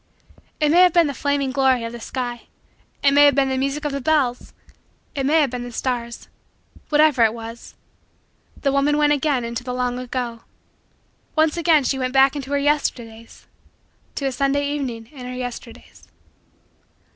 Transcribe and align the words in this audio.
It 0.59 0.69
may 0.69 0.79
have 0.81 0.93
been 0.93 1.05
the 1.05 1.13
flaming 1.13 1.51
glory 1.51 1.83
of 1.83 1.91
the 1.91 1.99
sky; 1.99 2.47
it 3.03 3.11
may 3.11 3.25
have 3.25 3.35
been 3.35 3.49
the 3.49 3.55
music 3.59 3.85
of 3.85 3.91
the 3.91 4.01
bells; 4.01 4.51
it 5.13 5.27
may 5.27 5.41
have 5.41 5.51
been 5.51 5.63
the 5.63 5.71
stars 5.71 6.27
whatever 6.89 7.23
it 7.23 7.35
was 7.35 7.75
the 8.59 8.71
woman 8.71 8.97
went 8.97 9.13
again 9.13 9.45
into 9.45 9.63
the 9.63 9.75
long 9.75 9.99
ago. 9.99 10.41
Once 11.35 11.55
again 11.55 11.83
she 11.83 11.99
went 11.99 12.13
back 12.13 12.35
into 12.35 12.49
her 12.49 12.57
Yesterdays 12.57 13.45
to 14.15 14.25
a 14.25 14.31
Sunday 14.31 14.67
evening 14.71 15.05
in 15.11 15.27
her 15.27 15.33
Yesterdays. 15.35 16.07